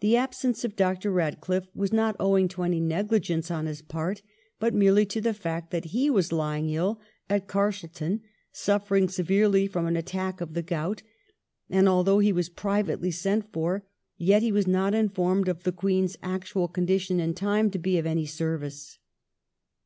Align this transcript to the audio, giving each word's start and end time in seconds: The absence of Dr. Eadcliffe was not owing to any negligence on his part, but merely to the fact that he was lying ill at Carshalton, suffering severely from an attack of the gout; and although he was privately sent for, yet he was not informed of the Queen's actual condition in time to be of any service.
The 0.00 0.14
absence 0.14 0.62
of 0.62 0.76
Dr. 0.76 1.10
Eadcliffe 1.18 1.68
was 1.74 1.90
not 1.90 2.16
owing 2.20 2.48
to 2.48 2.64
any 2.64 2.80
negligence 2.80 3.50
on 3.50 3.64
his 3.64 3.80
part, 3.80 4.20
but 4.60 4.74
merely 4.74 5.06
to 5.06 5.22
the 5.22 5.32
fact 5.32 5.70
that 5.70 5.86
he 5.86 6.10
was 6.10 6.32
lying 6.34 6.68
ill 6.68 7.00
at 7.30 7.48
Carshalton, 7.48 8.20
suffering 8.52 9.08
severely 9.08 9.66
from 9.66 9.86
an 9.86 9.96
attack 9.96 10.42
of 10.42 10.52
the 10.52 10.60
gout; 10.60 11.02
and 11.70 11.88
although 11.88 12.18
he 12.18 12.30
was 12.30 12.50
privately 12.50 13.10
sent 13.10 13.50
for, 13.50 13.86
yet 14.18 14.42
he 14.42 14.52
was 14.52 14.66
not 14.66 14.92
informed 14.94 15.48
of 15.48 15.62
the 15.62 15.72
Queen's 15.72 16.18
actual 16.22 16.68
condition 16.68 17.18
in 17.18 17.32
time 17.32 17.70
to 17.70 17.78
be 17.78 17.96
of 17.96 18.04
any 18.04 18.26
service. 18.26 18.98